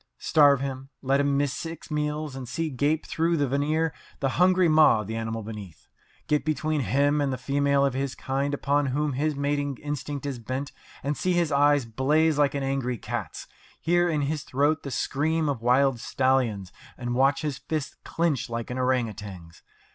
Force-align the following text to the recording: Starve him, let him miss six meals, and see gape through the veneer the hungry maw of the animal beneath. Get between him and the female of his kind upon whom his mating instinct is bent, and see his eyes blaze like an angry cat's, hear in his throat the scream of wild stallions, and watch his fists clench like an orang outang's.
Starve 0.17 0.61
him, 0.61 0.89
let 1.03 1.19
him 1.19 1.37
miss 1.37 1.53
six 1.53 1.91
meals, 1.91 2.35
and 2.35 2.49
see 2.49 2.71
gape 2.71 3.05
through 3.05 3.37
the 3.37 3.47
veneer 3.47 3.93
the 4.19 4.29
hungry 4.39 4.67
maw 4.67 5.01
of 5.01 5.05
the 5.07 5.15
animal 5.15 5.43
beneath. 5.43 5.87
Get 6.25 6.43
between 6.43 6.81
him 6.81 7.21
and 7.21 7.31
the 7.31 7.37
female 7.37 7.85
of 7.85 7.93
his 7.93 8.15
kind 8.15 8.55
upon 8.55 8.87
whom 8.87 9.13
his 9.13 9.35
mating 9.35 9.77
instinct 9.79 10.25
is 10.25 10.39
bent, 10.39 10.71
and 11.03 11.15
see 11.15 11.33
his 11.33 11.51
eyes 11.51 11.85
blaze 11.85 12.39
like 12.39 12.55
an 12.55 12.63
angry 12.63 12.97
cat's, 12.97 13.45
hear 13.79 14.09
in 14.09 14.21
his 14.21 14.41
throat 14.41 14.81
the 14.81 14.89
scream 14.89 15.47
of 15.47 15.61
wild 15.61 15.99
stallions, 15.99 16.71
and 16.97 17.13
watch 17.13 17.43
his 17.43 17.59
fists 17.59 17.95
clench 18.03 18.49
like 18.49 18.71
an 18.71 18.79
orang 18.79 19.07
outang's. 19.07 19.61